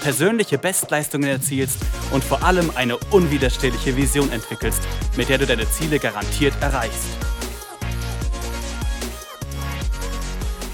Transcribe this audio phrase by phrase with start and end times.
[0.00, 1.78] persönliche Bestleistungen erzielst
[2.12, 4.82] und vor allem eine unwiderstehliche Vision entwickelst,
[5.16, 7.08] mit der du deine Ziele garantiert erreichst.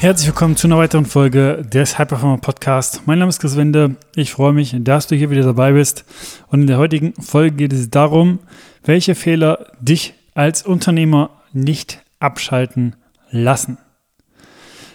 [0.00, 3.02] Herzlich willkommen zu einer weiteren Folge des High Performer Podcast.
[3.04, 3.96] Mein Name ist Chris Wende.
[4.16, 6.06] Ich freue mich, dass du hier wieder dabei bist.
[6.48, 8.38] Und in der heutigen Folge geht es darum,
[8.82, 12.96] welche Fehler dich als Unternehmer nicht abschalten
[13.30, 13.76] lassen.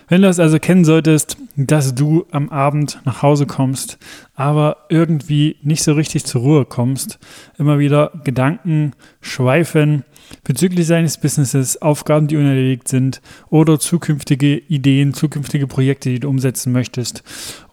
[0.08, 3.98] Wenn du es also kennen solltest, dass du am Abend nach Hause kommst,
[4.36, 7.18] aber irgendwie nicht so richtig zur Ruhe kommst,
[7.58, 8.92] immer wieder Gedanken
[9.22, 10.04] schweifen
[10.44, 16.72] bezüglich seines Businesses, Aufgaben, die unerledigt sind oder zukünftige Ideen, zukünftige Projekte, die du umsetzen
[16.72, 17.24] möchtest.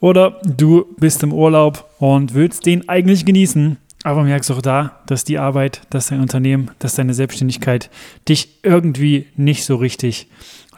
[0.01, 5.25] Oder du bist im Urlaub und willst den eigentlich genießen, aber merkst auch da, dass
[5.25, 7.91] die Arbeit, dass dein Unternehmen, dass deine Selbstständigkeit
[8.29, 10.29] dich irgendwie nicht so richtig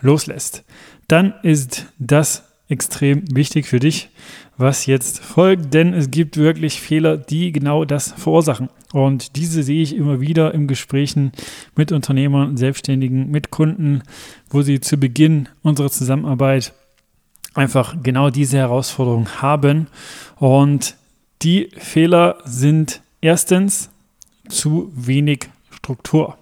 [0.01, 0.65] loslässt
[1.09, 4.09] dann ist das extrem wichtig für dich,
[4.57, 8.71] was jetzt folgt, denn es gibt wirklich Fehler, die genau das verursachen.
[8.93, 11.33] Und diese sehe ich immer wieder im Gesprächen
[11.77, 14.03] mit Unternehmern, Selbstständigen, mit Kunden,
[14.49, 16.73] wo sie zu Beginn unserer Zusammenarbeit
[17.55, 19.89] einfach genau diese Herausforderung haben.
[20.37, 20.97] Und
[21.43, 23.91] die Fehler sind erstens
[24.49, 26.37] zu wenig Struktur.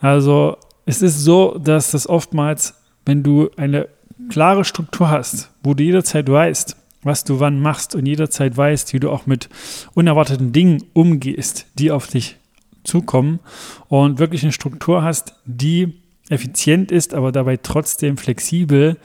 [0.00, 3.88] Also es ist so, dass das oftmals wenn du eine
[4.28, 9.00] klare Struktur hast, wo du jederzeit weißt, was du wann machst und jederzeit weißt, wie
[9.00, 9.48] du auch mit
[9.94, 12.36] unerwarteten Dingen umgehst, die auf dich
[12.84, 13.40] zukommen
[13.88, 15.94] und wirklich eine Struktur hast, die
[16.28, 18.96] effizient ist, aber dabei trotzdem flexibel,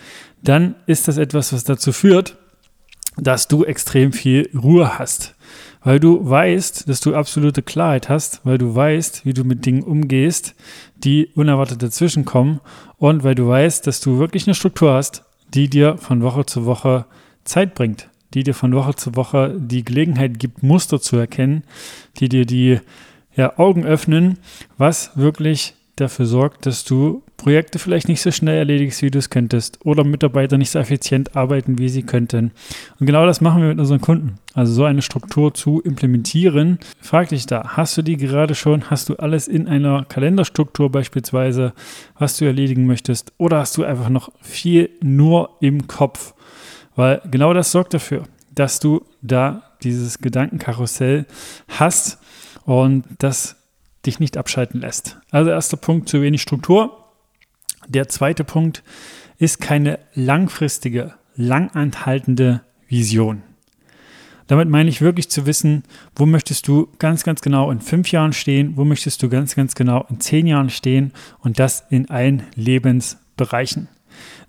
[0.44, 2.38] dann ist das etwas, was dazu führt,
[3.18, 5.35] dass du extrem viel Ruhe hast.
[5.84, 9.84] Weil du weißt, dass du absolute Klarheit hast, weil du weißt, wie du mit Dingen
[9.84, 10.56] umgehst,
[10.98, 12.60] die unerwartet dazwischenkommen
[12.98, 15.24] und weil du weißt, dass du wirklich eine Struktur hast,
[15.54, 17.06] die dir von Woche zu Woche
[17.44, 21.64] Zeit bringt, die dir von Woche zu Woche die Gelegenheit gibt, Muster zu erkennen,
[22.18, 22.80] die dir die
[23.36, 24.40] ja, Augen öffnen,
[24.78, 29.30] was wirklich dafür sorgt, dass du Projekte vielleicht nicht so schnell erledigst, wie du es
[29.30, 32.52] könntest, oder Mitarbeiter nicht so effizient arbeiten, wie sie könnten.
[33.00, 34.40] Und genau das machen wir mit unseren Kunden.
[34.56, 36.80] Also so eine Struktur zu implementieren.
[37.00, 38.90] Frag dich da, hast du die gerade schon?
[38.90, 41.74] Hast du alles in einer Kalenderstruktur beispielsweise,
[42.18, 43.32] was du erledigen möchtest?
[43.38, 46.34] Oder hast du einfach noch viel nur im Kopf?
[46.96, 48.24] Weil genau das sorgt dafür,
[48.56, 51.28] dass du da dieses Gedankenkarussell
[51.68, 52.18] hast
[52.64, 53.58] und das
[54.08, 55.20] dich nicht abschalten lässt.
[55.30, 57.05] Also erster Punkt, zu wenig Struktur.
[57.88, 58.84] Der zweite Punkt
[59.38, 63.44] ist keine langfristige, langanhaltende Vision.
[64.48, 65.84] Damit meine ich wirklich zu wissen,
[66.16, 69.74] wo möchtest du ganz, ganz genau in fünf Jahren stehen, wo möchtest du ganz, ganz
[69.74, 73.88] genau in zehn Jahren stehen und das in allen Lebensbereichen.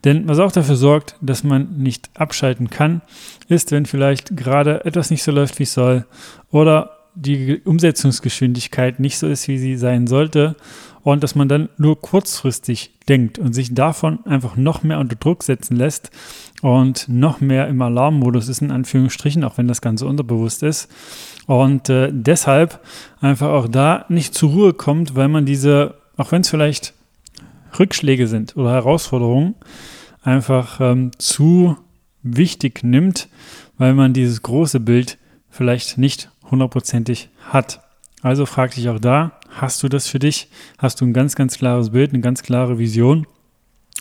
[0.04, 3.00] Denn was auch dafür sorgt, dass man nicht abschalten kann,
[3.48, 6.04] ist, wenn vielleicht gerade etwas nicht so läuft, wie es soll
[6.50, 10.54] oder die Umsetzungsgeschwindigkeit nicht so ist, wie sie sein sollte
[11.02, 15.42] und dass man dann nur kurzfristig denkt und sich davon einfach noch mehr unter Druck
[15.42, 16.10] setzen lässt
[16.62, 20.90] und noch mehr im Alarmmodus ist, in Anführungsstrichen, auch wenn das Ganze unterbewusst ist.
[21.46, 22.80] Und äh, deshalb
[23.20, 26.92] einfach auch da nicht zur Ruhe kommt, weil man diese, auch wenn es vielleicht
[27.78, 29.54] Rückschläge sind oder Herausforderungen,
[30.22, 31.76] einfach ähm, zu
[32.22, 33.28] wichtig nimmt,
[33.78, 35.18] weil man dieses große Bild
[35.50, 37.80] vielleicht nicht hundertprozentig hat.
[38.22, 40.48] Also frag dich auch da, hast du das für dich?
[40.78, 43.26] Hast du ein ganz, ganz klares Bild, eine ganz klare Vision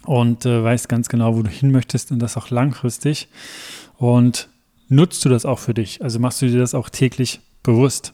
[0.06, 3.28] und äh, weißt ganz genau, wo du hin möchtest und das auch langfristig.
[3.98, 4.50] Und
[4.88, 6.04] nutzt du das auch für dich?
[6.04, 8.14] Also machst du dir das auch täglich bewusst?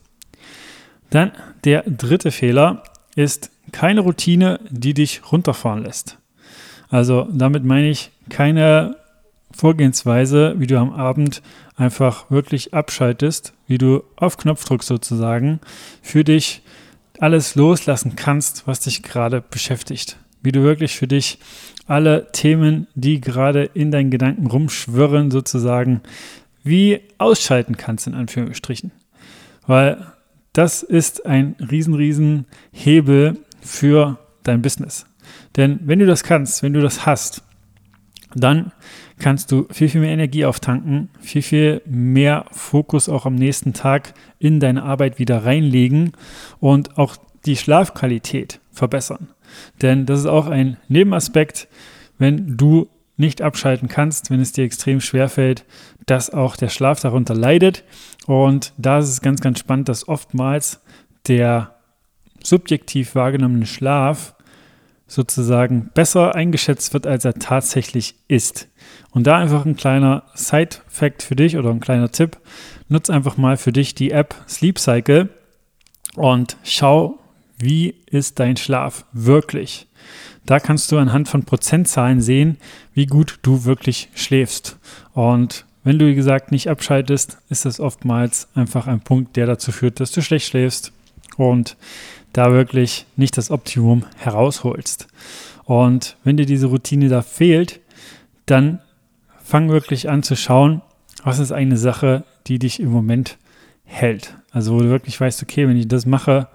[1.10, 1.32] Dann
[1.64, 2.84] der dritte Fehler
[3.16, 6.18] ist keine Routine, die dich runterfahren lässt.
[6.90, 8.98] Also damit meine ich keine
[9.62, 11.44] Vorgehensweise, wie du am Abend
[11.76, 15.60] einfach wirklich abschaltest, wie du auf Knopfdruck sozusagen
[16.02, 16.64] für dich
[17.20, 20.18] alles loslassen kannst, was dich gerade beschäftigt.
[20.42, 21.38] Wie du wirklich für dich
[21.86, 26.02] alle Themen, die gerade in deinen Gedanken rumschwirren, sozusagen,
[26.64, 28.92] wie ausschalten kannst, in Anführungsstrichen.
[29.68, 30.08] Weil
[30.54, 35.06] das ist ein riesen, riesen Hebel für dein Business.
[35.56, 37.44] Denn wenn du das kannst, wenn du das hast,
[38.36, 38.72] dann
[39.20, 44.14] kannst du viel, viel mehr Energie auftanken, viel, viel mehr Fokus auch am nächsten Tag
[44.40, 46.14] in deine Arbeit wieder reinlegen
[46.60, 49.30] und auch die Schlafqualität verbessern.
[49.82, 51.68] Denn das ist auch ein Nebenaspekt,
[52.18, 52.88] wenn du
[53.18, 55.66] nicht abschalten kannst, wenn es dir extrem schwer fällt,
[56.06, 57.84] dass auch der Schlaf darunter leidet.
[58.26, 60.82] Und da ist es ganz, ganz spannend, dass oftmals
[61.28, 61.76] der
[62.44, 64.36] subjektiv wahrgenommene Schlaf
[65.12, 68.70] sozusagen besser eingeschätzt wird, als er tatsächlich ist.
[69.12, 72.38] Und da einfach ein kleiner Side-Fact für dich oder ein kleiner Tipp.
[72.88, 75.30] Nutz einfach mal für dich die App Sleep Cycle
[76.16, 77.20] und schau,
[77.58, 79.88] wie ist dein Schlaf wirklich.
[80.46, 82.58] Da kannst du anhand von Prozentzahlen sehen,
[82.94, 84.78] wie gut du wirklich schläfst.
[85.14, 89.72] Und wenn du, wie gesagt, nicht abschaltest, ist das oftmals einfach ein Punkt, der dazu
[89.72, 90.94] führt, dass du schlecht schläfst
[91.38, 91.76] und
[92.34, 95.08] da wirklich nicht das Optimum herausholst.
[95.66, 97.80] Und wenn dir diese Routine da fehlt,
[98.46, 98.80] dann
[99.44, 100.82] fang wirklich an zu schauen,
[101.24, 103.38] was ist eine Sache, die dich im Moment
[103.84, 104.36] hält.
[104.52, 106.48] Also wo du wirklich weißt, okay, wenn ich das mache,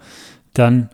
[0.55, 0.91] dann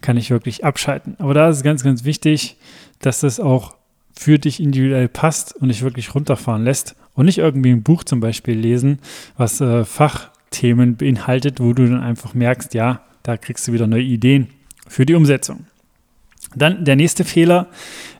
[0.00, 1.16] kann ich wirklich abschalten.
[1.18, 2.56] Aber da ist es ganz, ganz wichtig,
[2.98, 3.76] dass das auch
[4.14, 8.20] für dich individuell passt und dich wirklich runterfahren lässt und nicht irgendwie ein Buch zum
[8.20, 8.98] Beispiel lesen,
[9.36, 14.02] was äh, Fachthemen beinhaltet, wo du dann einfach merkst, ja, da kriegst du wieder neue
[14.02, 14.48] Ideen
[14.88, 15.66] für die Umsetzung.
[16.54, 17.68] Dann der nächste Fehler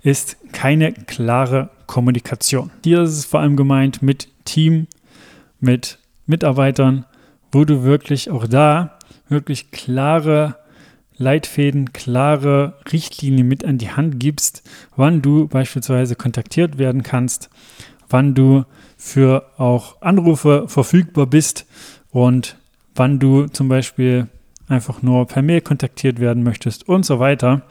[0.02, 2.70] ist keine klare Kommunikation.
[2.84, 4.86] Hier ist es vor allem gemeint mit Team,
[5.60, 7.04] mit Mitarbeitern,
[7.50, 10.56] wo du wirklich auch da wirklich klare
[11.16, 14.62] Leitfäden, klare Richtlinien mit an die Hand gibst,
[14.96, 17.50] wann du beispielsweise kontaktiert werden kannst,
[18.08, 18.64] wann du
[18.96, 21.66] für auch Anrufe verfügbar bist
[22.10, 22.56] und
[22.94, 24.28] wann du zum Beispiel
[24.72, 27.62] einfach nur per Mail kontaktiert werden möchtest und so weiter.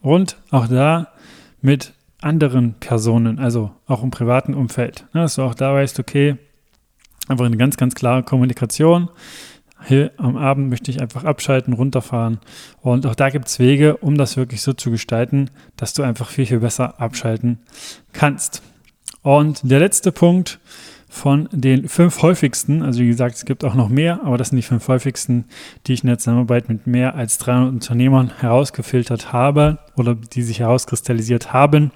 [0.00, 1.08] Und auch da
[1.60, 5.06] mit anderen Personen, also auch im privaten Umfeld.
[5.12, 6.36] Ne, dass du auch da weißt, okay,
[7.28, 9.08] einfach eine ganz, ganz klare Kommunikation.
[9.86, 12.38] Hier am Abend möchte ich einfach abschalten, runterfahren.
[12.82, 16.28] Und auch da gibt es Wege, um das wirklich so zu gestalten, dass du einfach
[16.28, 17.60] viel, viel besser abschalten
[18.12, 18.62] kannst.
[19.22, 20.60] Und der letzte Punkt
[21.10, 24.56] von den fünf häufigsten, also wie gesagt, es gibt auch noch mehr, aber das sind
[24.56, 25.44] die fünf häufigsten,
[25.86, 30.60] die ich in der Zusammenarbeit mit mehr als 300 Unternehmern herausgefiltert habe oder die sich
[30.60, 31.90] herauskristallisiert haben,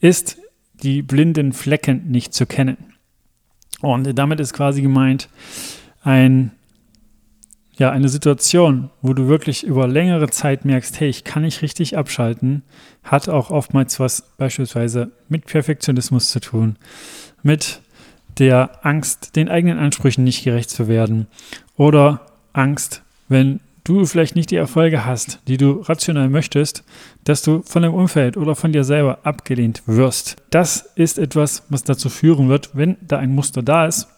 [0.00, 0.36] ist
[0.82, 2.76] die blinden Flecken nicht zu kennen.
[3.80, 5.28] Und damit ist quasi gemeint
[6.02, 6.50] ein
[7.76, 11.96] ja, eine Situation, wo du wirklich über längere Zeit merkst, hey, ich kann nicht richtig
[11.96, 12.62] abschalten,
[13.02, 16.76] hat auch oftmals was beispielsweise mit Perfektionismus zu tun,
[17.42, 17.80] mit
[18.38, 21.26] der Angst, den eigenen Ansprüchen nicht gerecht zu werden
[21.76, 26.84] oder Angst, wenn du vielleicht nicht die Erfolge hast, die du rational möchtest,
[27.24, 30.36] dass du von dem Umfeld oder von dir selber abgelehnt wirst.
[30.50, 34.08] Das ist etwas, was dazu führen wird, wenn da ein Muster da ist,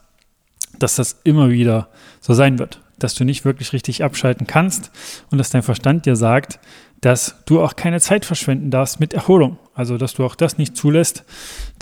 [0.79, 1.89] dass das immer wieder
[2.21, 4.91] so sein wird, dass du nicht wirklich richtig abschalten kannst
[5.31, 6.61] und dass dein Verstand dir sagt,
[7.01, 9.59] dass du auch keine Zeit verschwenden darfst mit Erholung.
[9.75, 11.25] Also, dass du auch das nicht zulässt,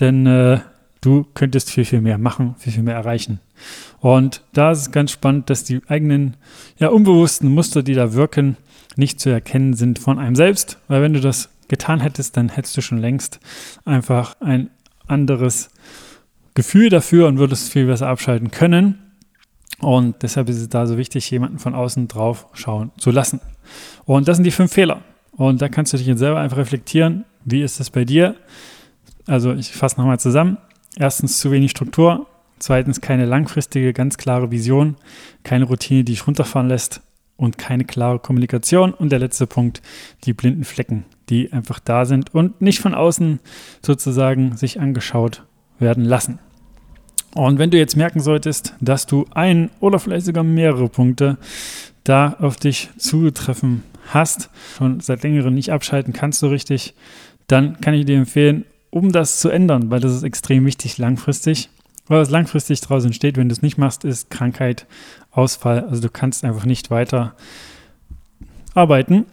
[0.00, 0.60] denn äh,
[1.04, 3.40] du könntest viel, viel mehr machen, viel, viel mehr erreichen.
[4.00, 6.36] Und da ist es ganz spannend, dass die eigenen,
[6.78, 8.56] ja, unbewussten Muster, die da wirken,
[8.96, 12.76] nicht zu erkennen sind von einem selbst, weil wenn du das getan hättest, dann hättest
[12.76, 13.40] du schon längst
[13.84, 14.70] einfach ein
[15.06, 15.70] anderes
[16.54, 18.98] Gefühl dafür und würdest viel besser abschalten können.
[19.80, 23.40] Und deshalb ist es da so wichtig, jemanden von außen drauf schauen zu lassen.
[24.04, 25.02] Und das sind die fünf Fehler.
[25.32, 27.24] Und da kannst du dich jetzt selber einfach reflektieren.
[27.44, 28.36] Wie ist das bei dir?
[29.26, 30.58] Also ich fasse nochmal zusammen.
[30.98, 32.27] Erstens zu wenig Struktur.
[32.58, 34.96] Zweitens keine langfristige, ganz klare Vision.
[35.43, 37.01] Keine Routine, die dich runterfahren lässt.
[37.36, 38.94] Und keine klare Kommunikation.
[38.94, 39.82] Und der letzte Punkt,
[40.24, 43.41] die blinden Flecken, die einfach da sind und nicht von außen
[43.82, 45.43] sozusagen sich angeschaut
[45.79, 46.39] werden lassen.
[47.34, 51.36] Und wenn du jetzt merken solltest, dass du einen oder vielleicht sogar mehrere Punkte
[52.05, 56.94] da auf dich zutreffen hast, schon seit längerem nicht abschalten kannst so richtig,
[57.48, 61.69] dann kann ich dir empfehlen, um das zu ändern, weil das ist extrem wichtig langfristig.
[62.06, 64.86] Weil was langfristig daraus entsteht, wenn du es nicht machst, ist Krankheit,
[65.32, 65.84] Ausfall.
[65.89, 67.34] Also du kannst einfach nicht weiter
[68.72, 69.24] arbeiten.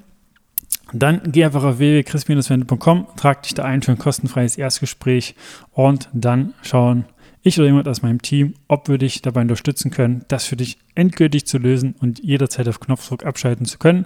[0.94, 5.36] Dann geh einfach auf www.chris-wende.com, trag dich da ein für ein kostenfreies Erstgespräch
[5.74, 7.06] und dann schauen,
[7.44, 10.80] ich oder jemand aus meinem Team, ob wir dich dabei unterstützen können, das für dich
[10.96, 14.06] endgültig zu lösen und jederzeit auf Knopfdruck abschalten zu können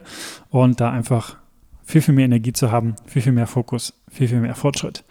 [0.50, 1.38] und da einfach
[1.86, 5.04] viel, viel mehr Energie zu haben, viel, viel mehr Fokus, viel, viel mehr Fortschritt.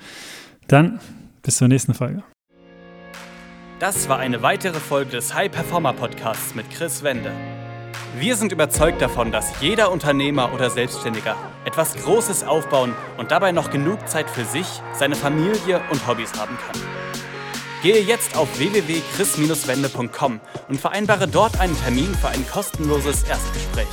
[0.69, 1.01] Dann
[1.43, 2.23] bis zur nächsten Folge.
[3.79, 7.33] Das war eine weitere Folge des High Performer Podcasts mit Chris Wende.
[8.19, 13.71] Wir sind überzeugt davon, dass jeder Unternehmer oder Selbstständiger etwas Großes aufbauen und dabei noch
[13.71, 16.81] genug Zeit für sich, seine Familie und Hobbys haben kann.
[17.83, 23.89] Gehe jetzt auf www.chris-wende.com und vereinbare dort einen Termin für ein kostenloses Erstgespräch.